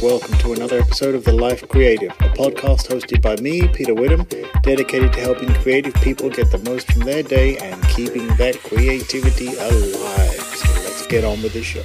Welcome 0.00 0.38
to 0.38 0.52
another 0.52 0.78
episode 0.78 1.16
of 1.16 1.24
The 1.24 1.32
Life 1.32 1.66
Creative, 1.68 2.10
a 2.12 2.28
podcast 2.34 2.86
hosted 2.86 3.22
by 3.22 3.34
me, 3.42 3.66
Peter 3.66 3.94
Witham, 3.94 4.28
dedicated 4.62 5.12
to 5.14 5.20
helping 5.20 5.52
creative 5.54 5.94
people 5.94 6.30
get 6.30 6.52
the 6.52 6.58
most 6.58 6.92
from 6.92 7.02
their 7.02 7.24
day 7.24 7.56
and 7.58 7.82
keeping 7.88 8.28
that 8.36 8.60
creativity 8.62 9.48
alive. 9.56 10.40
So 10.40 10.68
let's 10.84 11.04
get 11.08 11.24
on 11.24 11.42
with 11.42 11.54
the 11.54 11.64
show. 11.64 11.82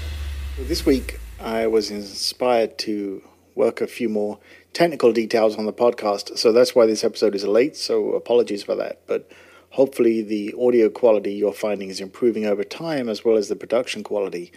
This 0.60 0.86
week, 0.86 1.20
I 1.40 1.66
was 1.66 1.90
inspired 1.90 2.78
to 2.80 3.24
work 3.56 3.82
a 3.82 3.88
few 3.88 4.10
more 4.10 4.38
technical 4.74 5.12
details 5.12 5.58
on 5.58 5.66
the 5.66 5.74
podcast, 5.74 6.38
so 6.38 6.52
that's 6.52 6.76
why 6.76 6.86
this 6.86 7.04
episode 7.04 7.34
is 7.34 7.46
late, 7.46 7.76
so 7.76 8.12
apologies 8.12 8.62
for 8.62 8.76
that. 8.76 9.02
But 9.08 9.28
hopefully, 9.72 10.22
the 10.22 10.54
audio 10.60 10.90
quality 10.90 11.34
you're 11.34 11.54
finding 11.54 11.90
is 11.90 12.00
improving 12.00 12.46
over 12.46 12.64
time 12.64 13.10
as 13.10 13.26
well 13.26 13.36
as 13.36 13.50
the 13.50 13.56
production 13.56 14.04
quality 14.04 14.52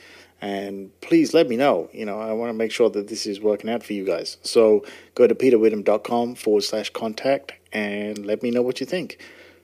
and 0.45 0.91
please 1.01 1.33
let 1.33 1.49
me 1.49 1.57
know. 1.57 1.89
You 1.93 2.05
know, 2.05 2.21
I 2.21 2.33
want 2.33 2.51
to 2.51 2.55
make 2.55 2.71
sure 2.71 2.91
that 2.91 3.09
this 3.09 3.27
is 3.27 3.41
working 3.41 3.71
out 3.71 3.83
for 3.83 3.95
you 3.95 4.05
guys. 4.05 4.37
So 4.43 4.85
go 5.15 5.27
to 5.27 5.35
peterwitham.com 5.35 6.35
forward 6.35 6.65
slash 6.65 6.91
contact 6.91 7.53
and 7.73 8.27
let 8.27 8.43
me 8.43 8.51
know 8.51 8.61
what 8.61 8.79
you 8.79 8.85
think. 8.85 9.19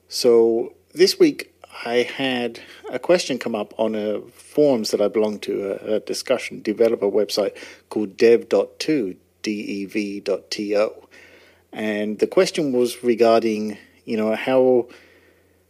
So 0.08 0.72
this 0.94 1.18
week 1.18 1.52
I 1.84 1.96
had 1.96 2.60
a 2.90 2.98
question 2.98 3.38
come 3.38 3.54
up 3.54 3.74
on 3.78 3.94
a 3.94 4.20
forums 4.30 4.90
that 4.92 5.02
I 5.02 5.08
belong 5.08 5.38
to, 5.40 5.72
a, 5.72 5.96
a 5.96 6.00
discussion 6.00 6.62
developer 6.62 7.06
website 7.06 7.56
called 7.90 8.16
dev.to, 8.16 9.16
D-E-V.to. 9.42 10.92
And 11.72 12.18
the 12.18 12.26
question 12.26 12.72
was 12.72 13.04
regarding, 13.04 13.76
you 14.06 14.16
know, 14.16 14.34
how 14.34 14.88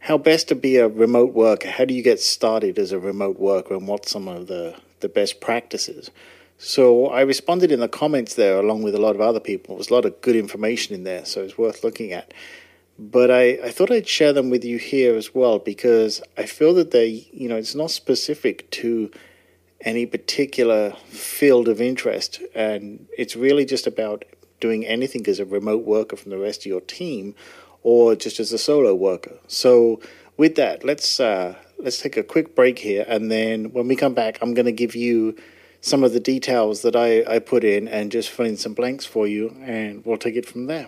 how 0.01 0.17
best 0.17 0.47
to 0.49 0.55
be 0.55 0.77
a 0.77 0.87
remote 0.87 1.33
worker. 1.33 1.69
How 1.69 1.85
do 1.85 1.93
you 1.93 2.03
get 2.03 2.19
started 2.19 2.77
as 2.77 2.91
a 2.91 2.99
remote 2.99 3.39
worker 3.39 3.75
and 3.75 3.87
what 3.87 4.07
some 4.07 4.27
of 4.27 4.47
the 4.47 4.75
the 5.01 5.09
best 5.09 5.41
practices. 5.41 6.09
So 6.57 7.07
I 7.07 7.21
responded 7.21 7.71
in 7.71 7.79
the 7.79 7.87
comments 7.87 8.35
there 8.35 8.59
along 8.59 8.83
with 8.83 8.95
a 8.95 8.99
lot 8.99 9.15
of 9.15 9.21
other 9.21 9.39
people. 9.39 9.75
There's 9.75 9.89
a 9.89 9.93
lot 9.93 10.05
of 10.05 10.21
good 10.21 10.35
information 10.35 10.95
in 10.95 11.03
there, 11.03 11.25
so 11.25 11.41
it's 11.41 11.57
worth 11.57 11.83
looking 11.83 12.13
at. 12.13 12.33
But 12.97 13.31
I, 13.31 13.59
I 13.63 13.71
thought 13.71 13.91
I'd 13.91 14.07
share 14.07 14.31
them 14.31 14.51
with 14.51 14.63
you 14.63 14.77
here 14.77 15.15
as 15.15 15.33
well 15.33 15.57
because 15.57 16.21
I 16.37 16.45
feel 16.45 16.73
that 16.75 16.91
they, 16.91 17.27
you 17.33 17.49
know, 17.49 17.55
it's 17.55 17.73
not 17.73 17.89
specific 17.89 18.69
to 18.71 19.11
any 19.81 20.05
particular 20.05 20.91
field 21.07 21.67
of 21.67 21.81
interest, 21.81 22.39
and 22.53 23.07
it's 23.17 23.35
really 23.35 23.65
just 23.65 23.87
about 23.87 24.23
doing 24.59 24.85
anything 24.85 25.27
as 25.27 25.39
a 25.39 25.45
remote 25.45 25.83
worker 25.83 26.15
from 26.15 26.29
the 26.29 26.37
rest 26.37 26.61
of 26.61 26.67
your 26.67 26.81
team 26.81 27.33
or 27.83 28.15
just 28.15 28.39
as 28.39 28.51
a 28.51 28.57
solo 28.57 28.93
worker. 28.93 29.37
So 29.47 29.99
with 30.37 30.55
that, 30.55 30.83
let's 30.83 31.19
uh, 31.19 31.55
let's 31.77 31.99
take 31.99 32.17
a 32.17 32.23
quick 32.23 32.55
break 32.55 32.79
here, 32.79 33.05
and 33.07 33.31
then 33.31 33.71
when 33.73 33.87
we 33.87 33.95
come 33.95 34.13
back, 34.13 34.37
I'm 34.41 34.53
going 34.53 34.65
to 34.65 34.71
give 34.71 34.95
you 34.95 35.35
some 35.81 36.03
of 36.03 36.13
the 36.13 36.19
details 36.19 36.83
that 36.83 36.95
I, 36.95 37.23
I 37.27 37.39
put 37.39 37.63
in 37.63 37.87
and 37.87 38.11
just 38.11 38.29
fill 38.29 38.45
in 38.45 38.57
some 38.57 38.73
blanks 38.73 39.05
for 39.05 39.27
you, 39.27 39.55
and 39.61 40.05
we'll 40.05 40.17
take 40.17 40.35
it 40.35 40.45
from 40.45 40.67
there. 40.67 40.87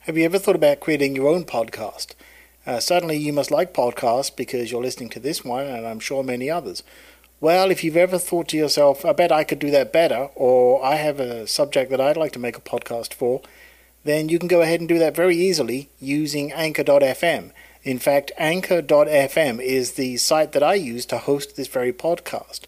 Have 0.00 0.18
you 0.18 0.24
ever 0.24 0.38
thought 0.38 0.56
about 0.56 0.80
creating 0.80 1.14
your 1.14 1.28
own 1.28 1.44
podcast? 1.44 2.16
Uh, 2.66 2.80
certainly, 2.80 3.16
you 3.16 3.32
must 3.32 3.52
like 3.52 3.72
podcasts 3.72 4.34
because 4.34 4.70
you're 4.70 4.82
listening 4.82 5.08
to 5.10 5.20
this 5.20 5.44
one, 5.44 5.66
and 5.66 5.86
I'm 5.86 6.00
sure 6.00 6.24
many 6.24 6.50
others. 6.50 6.82
Well, 7.42 7.72
if 7.72 7.82
you've 7.82 7.96
ever 7.96 8.18
thought 8.18 8.46
to 8.50 8.56
yourself, 8.56 9.04
I 9.04 9.12
bet 9.12 9.32
I 9.32 9.42
could 9.42 9.58
do 9.58 9.72
that 9.72 9.92
better, 9.92 10.28
or 10.36 10.80
I 10.84 10.94
have 10.94 11.18
a 11.18 11.44
subject 11.48 11.90
that 11.90 12.00
I'd 12.00 12.16
like 12.16 12.30
to 12.34 12.38
make 12.38 12.56
a 12.56 12.60
podcast 12.60 13.12
for, 13.12 13.42
then 14.04 14.28
you 14.28 14.38
can 14.38 14.46
go 14.46 14.62
ahead 14.62 14.78
and 14.78 14.88
do 14.88 15.00
that 15.00 15.16
very 15.16 15.34
easily 15.36 15.88
using 15.98 16.52
Anchor.fm. 16.52 17.50
In 17.82 17.98
fact, 17.98 18.30
Anchor.fm 18.38 19.60
is 19.60 19.94
the 19.94 20.18
site 20.18 20.52
that 20.52 20.62
I 20.62 20.74
use 20.74 21.04
to 21.06 21.18
host 21.18 21.56
this 21.56 21.66
very 21.66 21.92
podcast. 21.92 22.60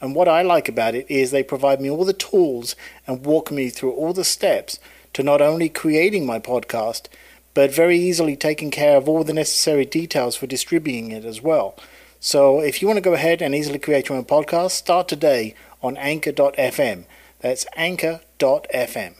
And 0.00 0.14
what 0.14 0.28
I 0.28 0.40
like 0.40 0.66
about 0.66 0.94
it 0.94 1.04
is 1.10 1.30
they 1.30 1.42
provide 1.42 1.82
me 1.82 1.90
all 1.90 2.06
the 2.06 2.14
tools 2.14 2.74
and 3.06 3.26
walk 3.26 3.50
me 3.50 3.68
through 3.68 3.92
all 3.92 4.14
the 4.14 4.24
steps 4.24 4.78
to 5.12 5.22
not 5.22 5.42
only 5.42 5.68
creating 5.68 6.24
my 6.24 6.38
podcast, 6.38 7.08
but 7.52 7.70
very 7.70 7.98
easily 7.98 8.36
taking 8.36 8.70
care 8.70 8.96
of 8.96 9.10
all 9.10 9.24
the 9.24 9.34
necessary 9.34 9.84
details 9.84 10.36
for 10.36 10.46
distributing 10.46 11.12
it 11.12 11.26
as 11.26 11.42
well. 11.42 11.76
So 12.24 12.60
if 12.60 12.80
you 12.80 12.86
want 12.86 12.98
to 12.98 13.00
go 13.02 13.14
ahead 13.14 13.42
and 13.42 13.52
easily 13.52 13.80
create 13.80 14.08
your 14.08 14.16
own 14.16 14.24
podcast, 14.24 14.70
start 14.70 15.08
today 15.08 15.56
on 15.82 15.96
Anchor.fm. 15.96 17.04
That's 17.40 17.66
Anchor.fm. 17.74 19.14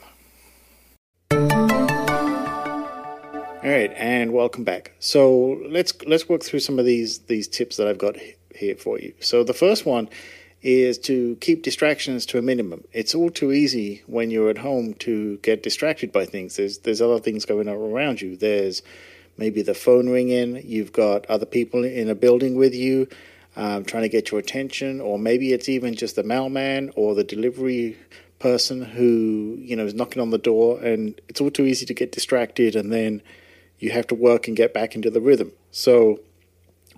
All 3.64 3.70
right, 3.70 3.92
and 3.96 4.32
welcome 4.32 4.62
back. 4.62 4.92
So 5.00 5.60
let's 5.68 5.92
let's 6.04 6.28
work 6.28 6.44
through 6.44 6.60
some 6.60 6.78
of 6.78 6.84
these 6.84 7.18
these 7.26 7.48
tips 7.48 7.76
that 7.76 7.88
I've 7.88 7.98
got 7.98 8.14
here 8.54 8.76
for 8.76 9.00
you. 9.00 9.12
So 9.19 9.42
the 9.42 9.52
first 9.52 9.84
one 9.84 10.08
is 10.62 10.96
to 10.98 11.36
keep 11.40 11.64
distractions 11.64 12.24
to 12.26 12.38
a 12.38 12.42
minimum. 12.42 12.84
It's 12.92 13.16
all 13.16 13.30
too 13.30 13.50
easy 13.50 14.04
when 14.06 14.30
you're 14.30 14.48
at 14.48 14.58
home 14.58 14.94
to 15.00 15.38
get 15.38 15.64
distracted 15.64 16.12
by 16.12 16.24
things. 16.24 16.54
There's 16.54 16.78
there's 16.78 17.02
other 17.02 17.19
things 17.19 17.46
going 17.46 17.66
on 17.66 17.74
around 17.74 18.20
you. 18.20 18.36
There's 18.36 18.80
maybe 19.37 19.62
the 19.62 19.75
phone 19.75 20.09
ringing. 20.09 20.62
You've 20.65 20.93
got 20.93 21.26
other 21.26 21.47
people 21.47 21.84
in 21.84 22.09
a 22.09 22.15
building 22.15 22.54
with 22.54 22.75
you 22.75 23.09
um, 23.56 23.84
trying 23.84 24.03
to 24.03 24.09
get 24.09 24.31
your 24.31 24.41
attention, 24.41 25.00
or 25.00 25.19
maybe 25.19 25.53
it's 25.53 25.69
even 25.69 25.94
just 25.94 26.16
the 26.16 26.22
mailman 26.22 26.91
or 26.97 27.15
the 27.15 27.25
delivery 27.25 27.97
person 28.38 28.82
who 28.82 29.56
you 29.60 29.76
know 29.76 29.84
is 29.84 29.94
knocking 29.94 30.22
on 30.22 30.31
the 30.31 30.38
door, 30.38 30.81
and 30.82 31.20
it's 31.28 31.41
all 31.41 31.50
too 31.50 31.65
easy 31.65 31.87
to 31.87 31.94
get 31.94 32.12
distracted 32.12 32.75
and 32.75 32.93
then 32.93 33.22
you 33.82 33.91
have 33.91 34.06
to 34.06 34.15
work 34.15 34.47
and 34.47 34.56
get 34.56 34.72
back 34.72 34.94
into 34.94 35.10
the 35.10 35.20
rhythm. 35.20 35.50
So, 35.72 36.20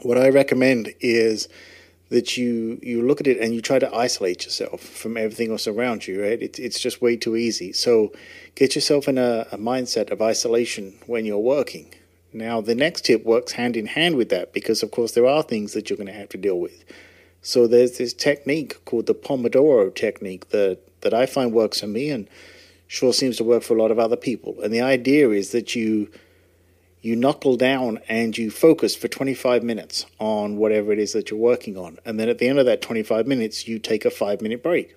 what 0.02 0.18
I 0.18 0.28
recommend 0.28 0.92
is 1.00 1.48
that 2.10 2.36
you 2.36 2.78
you 2.82 3.02
look 3.02 3.20
at 3.20 3.26
it 3.26 3.40
and 3.40 3.54
you 3.54 3.62
try 3.62 3.78
to 3.78 3.92
isolate 3.92 4.44
yourself 4.44 4.80
from 4.80 5.16
everything 5.16 5.50
else 5.50 5.66
around 5.66 6.06
you. 6.06 6.22
Right? 6.22 6.40
It's 6.40 6.58
it's 6.58 6.78
just 6.78 7.00
way 7.00 7.16
too 7.16 7.36
easy. 7.36 7.72
So, 7.72 8.12
get 8.54 8.74
yourself 8.74 9.08
in 9.08 9.18
a, 9.18 9.46
a 9.50 9.58
mindset 9.58 10.10
of 10.10 10.20
isolation 10.20 10.94
when 11.06 11.24
you're 11.24 11.38
working. 11.38 11.94
Now, 12.34 12.60
the 12.60 12.74
next 12.74 13.04
tip 13.04 13.24
works 13.24 13.52
hand 13.52 13.76
in 13.76 13.86
hand 13.86 14.16
with 14.16 14.28
that 14.30 14.52
because, 14.52 14.82
of 14.82 14.90
course, 14.90 15.12
there 15.12 15.26
are 15.26 15.42
things 15.42 15.72
that 15.72 15.88
you're 15.88 15.96
going 15.96 16.08
to 16.08 16.12
have 16.12 16.28
to 16.30 16.36
deal 16.36 16.58
with. 16.58 16.84
So 17.42 17.66
there's 17.66 17.98
this 17.98 18.12
technique 18.12 18.84
called 18.84 19.06
the 19.06 19.14
Pomodoro 19.14 19.94
technique 19.94 20.48
that, 20.50 20.78
that 21.02 21.14
I 21.14 21.26
find 21.26 21.52
works 21.52 21.80
for 21.80 21.86
me 21.86 22.10
and 22.10 22.28
sure 22.88 23.12
seems 23.12 23.36
to 23.36 23.44
work 23.44 23.62
for 23.62 23.76
a 23.76 23.80
lot 23.80 23.92
of 23.92 23.98
other 23.98 24.16
people. 24.16 24.60
And 24.62 24.74
the 24.74 24.80
idea 24.80 25.30
is 25.30 25.52
that 25.52 25.74
you 25.74 26.10
you 27.02 27.14
knuckle 27.14 27.58
down 27.58 27.98
and 28.08 28.36
you 28.36 28.50
focus 28.50 28.96
for 28.96 29.08
25 29.08 29.62
minutes 29.62 30.06
on 30.18 30.56
whatever 30.56 30.90
it 30.90 30.98
is 30.98 31.12
that 31.12 31.30
you're 31.30 31.38
working 31.38 31.76
on. 31.76 31.98
And 32.06 32.18
then 32.18 32.30
at 32.30 32.38
the 32.38 32.48
end 32.48 32.58
of 32.58 32.64
that 32.64 32.80
25 32.80 33.26
minutes, 33.26 33.68
you 33.68 33.78
take 33.78 34.06
a 34.06 34.10
five 34.10 34.40
minute 34.40 34.62
break. 34.62 34.96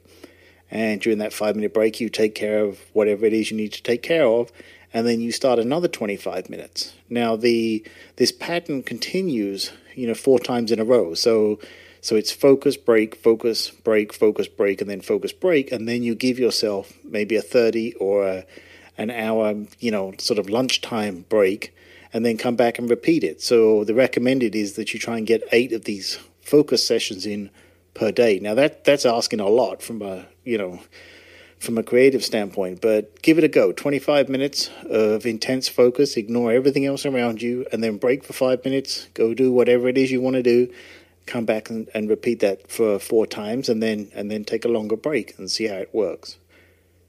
And 0.71 1.01
during 1.01 1.17
that 1.17 1.33
five 1.33 1.57
minute 1.57 1.73
break, 1.73 1.99
you 1.99 2.07
take 2.07 2.33
care 2.33 2.63
of 2.63 2.79
whatever 2.93 3.25
it 3.25 3.33
is 3.33 3.51
you 3.51 3.57
need 3.57 3.73
to 3.73 3.83
take 3.83 4.03
care 4.03 4.25
of. 4.25 4.53
And 4.93 5.05
then 5.05 5.19
you 5.21 5.31
start 5.31 5.59
another 5.59 5.87
25 5.87 6.49
minutes. 6.49 6.93
Now, 7.09 7.35
the 7.35 7.85
this 8.15 8.31
pattern 8.31 8.83
continues, 8.83 9.71
you 9.95 10.07
know, 10.07 10.13
four 10.13 10.39
times 10.39 10.71
in 10.71 10.79
a 10.79 10.85
row. 10.85 11.13
So, 11.13 11.59
so 12.01 12.15
it's 12.15 12.31
focus, 12.31 12.77
break, 12.77 13.15
focus, 13.15 13.69
break, 13.69 14.13
focus, 14.13 14.47
break, 14.47 14.81
and 14.81 14.89
then 14.89 15.01
focus, 15.01 15.33
break. 15.33 15.71
And 15.71 15.87
then 15.87 16.03
you 16.03 16.15
give 16.15 16.39
yourself 16.39 16.93
maybe 17.03 17.35
a 17.35 17.41
30 17.41 17.93
or 17.95 18.27
a, 18.27 18.45
an 18.97 19.11
hour, 19.11 19.55
you 19.79 19.91
know, 19.91 20.13
sort 20.17 20.39
of 20.39 20.49
lunchtime 20.49 21.25
break 21.29 21.73
and 22.13 22.25
then 22.25 22.37
come 22.37 22.55
back 22.55 22.79
and 22.79 22.89
repeat 22.89 23.23
it. 23.23 23.41
So 23.41 23.83
the 23.83 23.93
recommended 23.93 24.55
is 24.55 24.73
that 24.73 24.93
you 24.93 24.99
try 24.99 25.17
and 25.17 25.27
get 25.27 25.43
eight 25.51 25.73
of 25.73 25.83
these 25.83 26.17
focus 26.41 26.85
sessions 26.85 27.25
in 27.25 27.49
per 27.93 28.11
day. 28.11 28.39
Now 28.39 28.53
that 28.53 28.83
that's 28.83 29.05
asking 29.05 29.39
a 29.39 29.47
lot 29.47 29.81
from 29.81 30.01
a 30.01 30.25
you 30.43 30.57
know 30.57 30.79
from 31.59 31.77
a 31.77 31.83
creative 31.83 32.23
standpoint, 32.23 32.81
but 32.81 33.21
give 33.21 33.37
it 33.37 33.43
a 33.43 33.47
go. 33.47 33.71
25 33.71 34.29
minutes 34.29 34.69
of 34.89 35.25
intense 35.25 35.67
focus, 35.67 36.15
ignore 36.17 36.51
everything 36.51 36.85
else 36.85 37.05
around 37.05 37.41
you, 37.41 37.65
and 37.71 37.83
then 37.83 37.97
break 37.97 38.23
for 38.23 38.33
five 38.33 38.63
minutes, 38.63 39.07
go 39.13 39.33
do 39.33 39.51
whatever 39.51 39.87
it 39.87 39.97
is 39.97 40.11
you 40.11 40.21
want 40.21 40.35
to 40.35 40.43
do, 40.43 40.71
come 41.25 41.45
back 41.45 41.69
and, 41.69 41.89
and 41.93 42.09
repeat 42.09 42.39
that 42.39 42.69
for 42.69 42.99
four 42.99 43.25
times, 43.25 43.69
and 43.69 43.81
then 43.81 44.11
and 44.13 44.29
then 44.29 44.43
take 44.43 44.65
a 44.65 44.69
longer 44.69 44.95
break 44.95 45.37
and 45.37 45.49
see 45.49 45.67
how 45.67 45.77
it 45.77 45.93
works. 45.93 46.37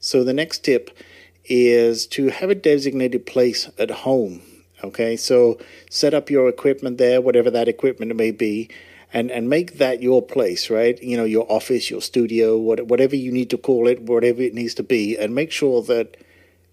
So 0.01 0.25
the 0.25 0.33
next 0.33 0.65
tip 0.65 0.97
is 1.45 2.07
to 2.07 2.29
have 2.29 2.51
a 2.51 2.55
designated 2.55 3.27
place 3.27 3.71
at 3.79 3.91
home 3.91 4.43
Okay, 4.85 5.17
so 5.17 5.59
set 5.91 6.15
up 6.15 6.31
your 6.31 6.49
equipment 6.49 6.99
there, 6.99 7.21
whatever 7.21 7.51
that 7.51 7.67
equipment 7.67 8.15
may 8.15 8.31
be, 8.31 8.69
and, 9.13 9.31
and 9.31 9.49
make 9.49 9.79
that 9.79 10.03
your 10.03 10.23
place, 10.23 10.71
right? 10.71 11.03
You 11.03 11.17
know, 11.17 11.25
your 11.25 11.51
office, 11.51 11.91
your 11.91 12.03
studio, 12.03 12.59
whatever 12.59 13.17
you 13.17 13.33
need 13.33 13.51
to 13.51 13.59
call 13.59 13.89
it, 13.89 14.03
whatever 14.03 14.43
it 14.43 14.55
needs 14.55 14.75
to 14.75 14.83
be, 14.83 15.17
and 15.17 15.35
make 15.35 15.51
sure 15.51 15.83
that 15.83 16.17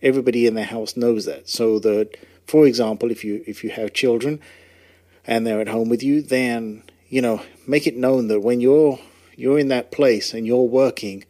everybody 0.02 0.46
in 0.46 0.56
the 0.56 0.64
house 0.64 0.98
knows 0.98 1.26
that. 1.26 1.48
So 1.48 1.80
that, 1.80 2.18
for 2.46 2.68
example, 2.68 3.12
if 3.12 3.24
you 3.24 3.44
if 3.48 3.64
you 3.64 3.70
have 3.72 3.94
children 3.94 4.40
and 5.26 5.48
they're 5.48 5.62
at 5.62 5.70
home 5.70 5.90
with 5.90 6.04
you, 6.04 6.22
then 6.22 6.84
you 7.10 7.22
know 7.22 7.42
make 7.68 7.88
it 7.88 7.96
known 7.96 8.28
that 8.28 8.42
when 8.42 8.60
you're 8.60 9.00
you're 9.36 9.60
in 9.60 9.70
that 9.70 9.92
place 9.92 10.34
and 10.34 10.46
you're 10.46 10.64
working, 10.64 11.24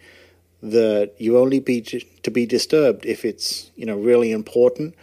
that 0.63 1.13
you 1.19 1.37
only 1.37 1.59
be 1.59 1.81
to 1.81 2.31
be 2.31 2.45
disturbed 2.45 3.05
if 3.05 3.23
it's 3.23 3.69
you 3.75 3.85
know 3.85 3.97
really 3.97 4.31
important 4.31 4.95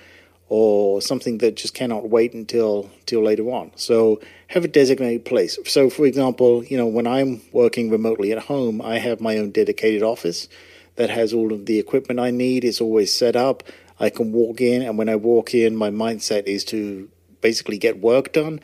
or 0.55 1.01
something 1.01 1.39
that 1.39 1.57
just 1.57 1.73
cannot 1.73 2.11
wait 2.11 2.35
until 2.35 2.91
till 3.07 3.23
later 3.23 3.45
on. 3.45 3.73
So 3.75 4.21
have 4.49 4.67
a 4.67 4.69
designated 4.69 5.25
place. 5.25 5.59
So 5.65 5.89
for 5.89 6.05
example, 6.05 6.63
you 6.63 6.77
know, 6.77 6.87
when 6.87 7.07
I'm 7.07 7.41
working 7.53 7.89
remotely 7.89 8.33
at 8.33 8.39
home, 8.39 8.83
I 8.83 8.99
have 8.99 9.19
my 9.19 9.39
own 9.39 9.51
dedicated 9.51 10.03
office 10.03 10.49
that 10.97 11.09
has 11.09 11.33
all 11.33 11.55
of 11.55 11.65
the 11.65 11.79
equipment 11.79 12.21
I 12.21 12.33
need. 12.33 12.65
It's 12.65 12.83
always 12.83 13.11
set 13.11 13.35
up. 13.35 13.63
I 13.99 14.11
can 14.11 14.31
walk 14.31 14.61
in 14.61 14.83
and 14.83 14.99
when 14.99 15.09
I 15.09 15.17
walk 15.17 15.55
in, 15.55 15.75
my 15.75 15.89
mindset 15.89 16.43
is 16.43 16.67
to 16.67 17.09
basically 17.41 17.79
get 17.79 18.03
work 18.03 18.35
done. 18.35 18.61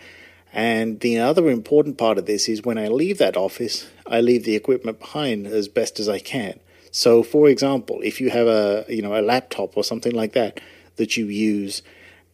And 0.52 1.00
the 1.00 1.18
other 1.20 1.48
important 1.48 1.96
part 1.96 2.18
of 2.18 2.26
this 2.26 2.50
is 2.50 2.64
when 2.64 2.76
I 2.76 2.88
leave 2.88 3.16
that 3.16 3.38
office, 3.38 3.88
I 4.06 4.20
leave 4.20 4.44
the 4.44 4.56
equipment 4.56 5.00
behind 5.00 5.46
as 5.46 5.68
best 5.68 5.98
as 5.98 6.06
I 6.06 6.18
can. 6.18 6.60
So 6.90 7.22
for 7.22 7.48
example, 7.48 8.00
if 8.02 8.20
you 8.20 8.28
have 8.28 8.46
a, 8.46 8.84
you 8.90 9.00
know, 9.00 9.18
a 9.18 9.22
laptop 9.22 9.74
or 9.74 9.84
something 9.84 10.12
like 10.12 10.34
that, 10.34 10.60
that 10.98 11.16
you 11.16 11.26
use 11.26 11.82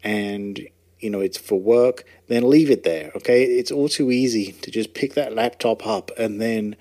and 0.02 0.68
you 0.98 1.08
know 1.08 1.20
it's 1.20 1.38
for 1.38 1.60
work 1.60 2.04
then 2.28 2.48
leave 2.48 2.70
it 2.70 2.82
there 2.82 3.12
okay? 3.14 3.44
It's 3.44 3.70
all 3.70 3.88
too 3.88 4.10
easy 4.10 4.52
to 4.52 4.70
just 4.70 4.94
pick 4.94 5.14
that 5.14 5.34
laptop 5.34 5.86
up 5.86 6.10
and 6.18 6.40
then 6.40 6.76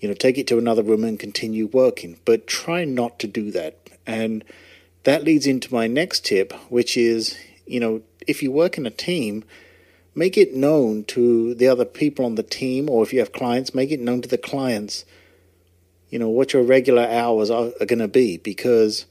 you 0.00 0.08
know 0.08 0.14
take 0.14 0.38
it 0.38 0.46
to 0.48 0.58
another 0.58 0.82
room 0.82 1.04
and 1.04 1.18
continue 1.18 1.66
working. 1.66 2.18
But 2.24 2.46
try 2.46 2.84
not 2.84 3.18
to 3.20 3.26
do 3.26 3.50
that. 3.52 3.78
And 4.06 4.44
that 5.04 5.24
leads 5.24 5.46
into 5.46 5.72
my 5.74 5.86
next 5.86 6.24
tip 6.24 6.52
which 6.68 6.96
is 6.96 7.36
you 7.66 7.80
know 7.80 8.02
if 8.26 8.42
you 8.42 8.52
work 8.52 8.78
in 8.78 8.86
a 8.86 8.90
team 8.90 9.44
make 10.14 10.38
it 10.38 10.54
known 10.54 11.02
to 11.04 11.54
the 11.54 11.66
other 11.66 11.84
people 11.84 12.24
on 12.24 12.36
the 12.36 12.42
team 12.42 12.88
or 12.88 13.02
if 13.02 13.12
you 13.12 13.18
have 13.18 13.32
clients 13.32 13.74
make 13.74 13.90
it 13.90 14.00
known 14.00 14.22
to 14.22 14.28
the 14.28 14.38
clients 14.38 15.04
you 16.14 16.20
know 16.20 16.28
what 16.28 16.52
your 16.52 16.62
regular 16.62 17.04
hours 17.04 17.50
are, 17.50 17.72
are 17.80 17.86
going 17.86 17.98
to 17.98 18.06
be. 18.06 18.36
Because 18.36 19.04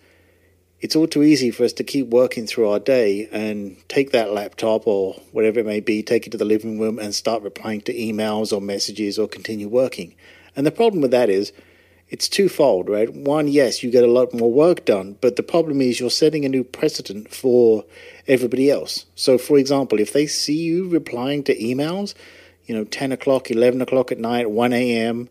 it's 0.83 0.97
all 0.97 1.07
too 1.07 1.24
easy 1.24 1.50
for 1.50 1.63
us 1.63 1.71
to 1.71 1.83
keep 1.83 2.07
working 2.07 2.45
through 2.45 2.69
our 2.69 2.77
day 2.77 3.30
and 3.31 3.77
take 3.88 4.12
that 4.12 4.33
laptop 4.33 4.85
or 4.85 5.13
whatever 5.31 5.62
it 5.62 5.65
may 5.65 5.80
be, 5.80 6.03
take 6.03 6.27
it 6.27 6.31
to 6.31 6.38
the 6.38 6.44
living 6.44 6.77
room 6.77 7.00
and 7.00 7.15
start 7.15 7.41
replying 7.41 7.80
to 7.80 7.94
emails 7.94 8.51
or 8.51 8.59
messages 8.59 9.18
or 9.18 9.25
continue 9.25 9.69
working. 9.69 10.13
And 10.57 10.68
the 10.68 10.71
problem 10.71 11.01
with 11.01 11.12
that 11.12 11.30
is 11.30 11.53
it's 12.09 12.27
twofold, 12.27 12.89
right? 12.89 13.12
One, 13.13 13.47
yes, 13.47 13.81
you 13.81 13.91
get 13.91 14.03
a 14.03 14.12
lot 14.12 14.33
more 14.33 14.51
work 14.51 14.83
done, 14.83 15.18
but 15.21 15.38
the 15.38 15.41
problem 15.41 15.80
is 15.80 16.01
you're 16.01 16.09
setting 16.09 16.44
a 16.44 16.50
new 16.50 16.65
precedent 16.65 17.33
for 17.33 17.85
everybody 18.27 18.69
else. 18.69 19.06
So, 19.15 19.38
for 19.38 19.57
example, 19.57 20.01
if 20.01 20.12
they 20.12 20.27
see 20.27 20.57
you 20.57 20.89
replying 20.89 21.45
to 21.45 21.57
emails, 21.57 22.13
you 22.65 22.75
know, 22.75 22.83
10 22.83 23.13
o'clock, 23.13 23.50
11 23.50 23.81
o'clock 23.81 24.12
at 24.12 24.19
night, 24.19 24.51
1 24.51 24.74
a.m., 24.74 25.30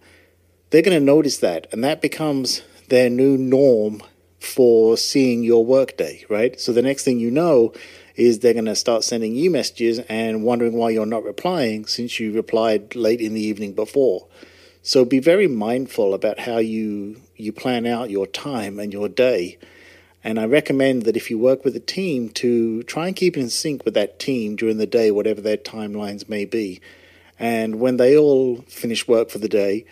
they're 0.71 0.81
going 0.81 0.99
to 0.99 1.05
notice 1.05 1.37
that. 1.37 1.67
And 1.73 1.85
that 1.85 2.01
becomes 2.01 2.63
their 2.89 3.11
new 3.11 3.37
norm 3.37 4.03
for 4.43 4.97
seeing 4.97 5.43
your 5.43 5.65
workday, 5.65 6.25
right? 6.29 6.61
So 6.61 6.73
the 6.73 6.83
next 6.83 7.05
thing 7.05 7.19
you 7.19 7.31
know 7.31 7.73
is 8.17 8.41
they're 8.41 8.53
going 8.53 8.65
to 8.67 8.77
start 8.77 9.05
sending 9.05 9.35
you 9.35 9.51
messages 9.51 10.01
and 10.01 10.43
wondering 10.43 10.75
why 10.75 10.91
you're 10.91 11.07
not 11.07 11.25
replying 11.25 11.87
since 11.87 12.21
you 12.21 12.33
replied 12.33 12.95
late 12.95 13.21
in 13.21 13.35
the 13.35 13.41
evening 13.41 13.73
before. 13.73 14.27
So 14.83 15.05
be 15.05 15.21
very 15.21 15.47
mindful 15.47 16.13
about 16.13 16.41
how 16.41 16.59
you 16.59 17.21
you 17.37 17.53
plan 17.53 17.87
out 17.87 18.11
your 18.11 18.27
time 18.27 18.79
and 18.79 18.93
your 18.93 19.09
day. 19.09 19.59
And 20.25 20.39
I 20.39 20.45
recommend 20.45 21.03
that 21.03 21.17
if 21.17 21.31
you 21.31 21.39
work 21.39 21.65
with 21.65 21.75
a 21.75 21.81
team 21.81 22.29
to 22.31 22.83
try 22.85 23.09
and 23.09 23.17
keep 23.17 23.37
in 23.37 23.49
sync 23.49 23.85
with 23.85 23.95
that 23.95 24.19
team 24.19 24.55
during 24.55 24.79
the 24.79 24.87
day, 24.87 25.11
whatever 25.11 25.41
their 25.41 25.57
timelines 25.57 26.29
may 26.29 26.45
be. 26.45 26.81
And 27.39 27.81
when 27.81 27.97
they 27.97 28.17
all 28.17 28.59
finish 28.69 29.09
work 29.09 29.31
for 29.31 29.39
the 29.39 29.49
day, 29.49 29.85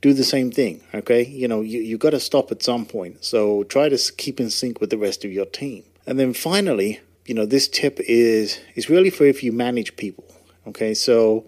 do 0.00 0.12
the 0.12 0.24
same 0.24 0.50
thing. 0.50 0.82
Okay, 0.94 1.24
you 1.24 1.48
know 1.48 1.60
you 1.60 1.80
you 1.80 1.98
got 1.98 2.10
to 2.10 2.20
stop 2.20 2.50
at 2.50 2.62
some 2.62 2.86
point. 2.86 3.24
So 3.24 3.64
try 3.64 3.88
to 3.88 3.98
keep 4.16 4.40
in 4.40 4.50
sync 4.50 4.80
with 4.80 4.90
the 4.90 4.98
rest 4.98 5.24
of 5.24 5.32
your 5.32 5.46
team. 5.46 5.84
And 6.06 6.18
then 6.18 6.32
finally, 6.32 7.00
you 7.26 7.34
know 7.34 7.46
this 7.46 7.68
tip 7.68 8.00
is 8.00 8.60
is 8.74 8.88
really 8.88 9.10
for 9.10 9.24
if 9.24 9.42
you 9.42 9.52
manage 9.52 9.96
people. 9.96 10.24
Okay, 10.66 10.94
so 10.94 11.44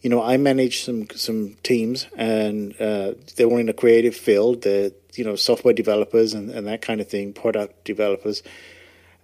you 0.00 0.10
know 0.10 0.22
I 0.22 0.36
manage 0.36 0.82
some 0.84 1.08
some 1.14 1.56
teams 1.62 2.06
and 2.16 2.74
uh, 2.80 3.14
they're 3.36 3.46
all 3.46 3.58
in 3.58 3.68
a 3.68 3.74
creative 3.74 4.16
field. 4.16 4.62
They're 4.62 4.90
you 5.14 5.24
know 5.24 5.36
software 5.36 5.74
developers 5.74 6.34
and, 6.34 6.50
and 6.50 6.66
that 6.66 6.82
kind 6.82 7.00
of 7.00 7.08
thing, 7.08 7.32
product 7.32 7.84
developers. 7.84 8.42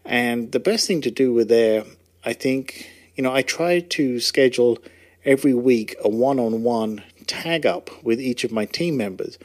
And 0.05 0.53
the 0.53 0.61
best 0.61 0.87
thing 0.87 1.01
to 1.03 1.11
do 1.11 1.33
with 1.33 1.49
their, 1.49 1.85
I 2.25 2.35
think, 2.35 2.91
you 3.15 3.23
know, 3.23 3.33
I 3.33 3.43
try 3.43 3.81
to 3.81 4.21
schedule 4.21 4.79
every 5.25 5.55
week 5.55 5.97
a 6.05 6.09
one-on-one 6.09 7.03
tag 7.27 7.67
up 7.67 7.91
with 8.05 8.21
each 8.21 8.45
of 8.45 8.53
my 8.53 8.65
team 8.65 8.97
members. 8.97 9.39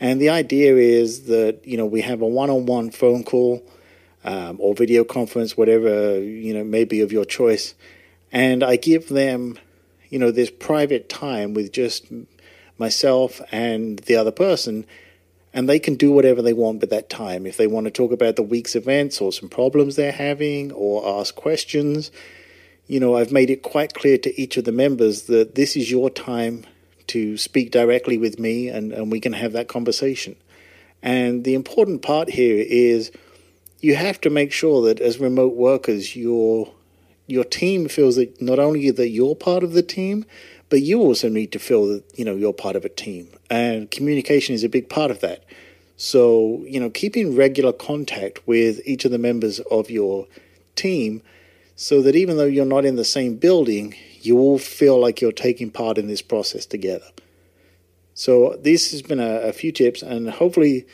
And 0.00 0.20
the 0.20 0.30
idea 0.30 0.76
is 0.76 1.24
that, 1.24 1.60
you 1.64 1.76
know, 1.76 1.86
we 1.86 2.00
have 2.00 2.22
a 2.22 2.26
one 2.26 2.50
on 2.50 2.66
one 2.66 2.90
phone 2.90 3.22
call 3.22 3.62
um, 4.24 4.56
or 4.58 4.74
video 4.74 5.04
conference, 5.04 5.56
whatever, 5.56 6.18
you 6.18 6.54
know, 6.54 6.64
may 6.64 6.84
be 6.84 7.00
of 7.00 7.12
your 7.12 7.24
choice. 7.24 7.74
And 8.32 8.62
I 8.62 8.76
give 8.76 9.08
them, 9.08 9.58
you 10.08 10.18
know, 10.18 10.30
this 10.30 10.50
private 10.50 11.08
time 11.08 11.52
with 11.52 11.72
just 11.72 12.06
myself 12.78 13.40
and 13.52 13.98
the 14.00 14.16
other 14.16 14.30
person. 14.30 14.86
And 15.52 15.68
they 15.68 15.78
can 15.78 15.96
do 15.96 16.12
whatever 16.12 16.42
they 16.42 16.52
want 16.52 16.80
with 16.80 16.90
that 16.90 17.10
time. 17.10 17.44
If 17.44 17.56
they 17.56 17.66
want 17.66 17.84
to 17.86 17.90
talk 17.90 18.12
about 18.12 18.36
the 18.36 18.42
week's 18.42 18.76
events 18.76 19.20
or 19.20 19.32
some 19.32 19.48
problems 19.48 19.96
they're 19.96 20.12
having 20.12 20.70
or 20.72 21.20
ask 21.20 21.34
questions, 21.34 22.10
you 22.86 23.00
know, 23.00 23.16
I've 23.16 23.32
made 23.32 23.50
it 23.50 23.62
quite 23.62 23.94
clear 23.94 24.16
to 24.18 24.40
each 24.40 24.56
of 24.56 24.64
the 24.64 24.72
members 24.72 25.22
that 25.22 25.56
this 25.56 25.76
is 25.76 25.90
your 25.90 26.08
time 26.08 26.64
to 27.10 27.36
speak 27.36 27.70
directly 27.70 28.18
with 28.18 28.38
me 28.38 28.68
and, 28.68 28.92
and 28.92 29.10
we 29.10 29.20
can 29.20 29.32
have 29.32 29.52
that 29.52 29.68
conversation. 29.68 30.36
And 31.02 31.44
the 31.44 31.54
important 31.54 32.02
part 32.02 32.30
here 32.30 32.64
is 32.68 33.10
you 33.80 33.96
have 33.96 34.20
to 34.22 34.30
make 34.30 34.52
sure 34.52 34.82
that 34.86 35.00
as 35.00 35.18
remote 35.18 35.54
workers, 35.54 36.16
your 36.16 36.72
your 37.26 37.44
team 37.44 37.88
feels 37.88 38.16
that 38.16 38.42
not 38.42 38.58
only 38.58 38.90
that 38.90 39.08
you're 39.08 39.36
part 39.36 39.62
of 39.62 39.72
the 39.72 39.82
team, 39.82 40.24
but 40.68 40.82
you 40.82 41.00
also 41.00 41.28
need 41.28 41.52
to 41.52 41.58
feel 41.58 41.86
that 41.86 42.04
you 42.18 42.24
know 42.24 42.34
you're 42.34 42.52
part 42.52 42.76
of 42.76 42.84
a 42.84 42.88
team. 42.88 43.28
And 43.48 43.90
communication 43.90 44.54
is 44.54 44.64
a 44.64 44.68
big 44.68 44.88
part 44.88 45.10
of 45.10 45.20
that. 45.20 45.44
So 45.96 46.64
you 46.66 46.80
know, 46.80 46.90
keeping 46.90 47.36
regular 47.36 47.72
contact 47.72 48.46
with 48.46 48.80
each 48.84 49.04
of 49.04 49.10
the 49.10 49.18
members 49.18 49.60
of 49.70 49.90
your 49.90 50.26
team, 50.76 51.22
so 51.80 52.02
that 52.02 52.14
even 52.14 52.36
though 52.36 52.44
you're 52.44 52.66
not 52.66 52.84
in 52.84 52.96
the 52.96 53.06
same 53.06 53.36
building, 53.36 53.94
you 54.20 54.38
all 54.38 54.58
feel 54.58 55.00
like 55.00 55.22
you're 55.22 55.32
taking 55.32 55.70
part 55.70 55.96
in 55.96 56.08
this 56.08 56.20
process 56.20 56.66
together. 56.66 57.06
So, 58.12 58.58
this 58.60 58.90
has 58.90 59.00
been 59.00 59.18
a, 59.18 59.48
a 59.48 59.54
few 59.54 59.72
tips, 59.72 60.02
and 60.02 60.28
hopefully, 60.28 60.84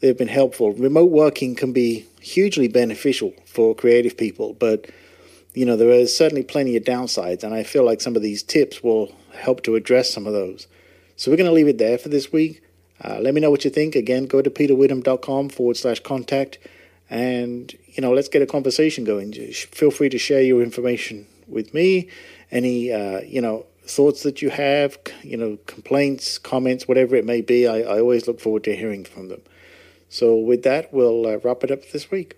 they've 0.00 0.16
been 0.16 0.28
helpful. 0.28 0.72
Remote 0.72 1.10
working 1.10 1.54
can 1.54 1.74
be 1.74 2.06
hugely 2.22 2.66
beneficial 2.66 3.34
for 3.44 3.74
creative 3.74 4.16
people, 4.16 4.54
but 4.54 4.90
you 5.52 5.66
know, 5.66 5.76
there 5.76 5.90
are 5.90 6.06
certainly 6.06 6.44
plenty 6.44 6.78
of 6.78 6.84
downsides, 6.84 7.44
and 7.44 7.52
I 7.52 7.62
feel 7.62 7.84
like 7.84 8.00
some 8.00 8.16
of 8.16 8.22
these 8.22 8.42
tips 8.42 8.82
will 8.82 9.14
help 9.34 9.62
to 9.64 9.74
address 9.74 10.10
some 10.10 10.26
of 10.26 10.32
those. 10.32 10.66
So, 11.16 11.30
we're 11.30 11.36
going 11.36 11.50
to 11.50 11.52
leave 11.52 11.68
it 11.68 11.76
there 11.76 11.98
for 11.98 12.08
this 12.08 12.32
week. 12.32 12.62
Uh, 13.04 13.18
let 13.20 13.34
me 13.34 13.42
know 13.42 13.50
what 13.50 13.66
you 13.66 13.70
think. 13.70 13.94
Again, 13.94 14.24
go 14.24 14.40
to 14.40 14.48
peterwitham.com 14.48 15.50
forward 15.50 15.76
slash 15.76 16.00
contact 16.00 16.56
and, 17.10 17.76
you 17.92 18.00
know, 18.00 18.12
let's 18.12 18.28
get 18.28 18.42
a 18.42 18.46
conversation 18.46 19.04
going. 19.04 19.32
Feel 19.32 19.90
free 19.90 20.08
to 20.08 20.18
share 20.18 20.42
your 20.42 20.62
information 20.62 21.26
with 21.46 21.74
me 21.74 22.08
any 22.50 22.92
uh, 22.92 23.20
you 23.20 23.40
know 23.40 23.66
thoughts 23.84 24.22
that 24.22 24.40
you 24.40 24.50
have, 24.50 24.96
you 25.22 25.36
know, 25.36 25.58
complaints, 25.66 26.38
comments, 26.38 26.86
whatever 26.86 27.16
it 27.16 27.24
may 27.24 27.40
be. 27.40 27.66
I, 27.66 27.80
I 27.80 28.00
always 28.00 28.26
look 28.28 28.40
forward 28.40 28.64
to 28.64 28.76
hearing 28.76 29.04
from 29.04 29.28
them. 29.28 29.42
So 30.08 30.36
with 30.36 30.62
that, 30.62 30.92
we'll 30.92 31.26
uh, 31.26 31.38
wrap 31.38 31.64
it 31.64 31.70
up 31.70 31.90
this 31.90 32.10
week. 32.10 32.36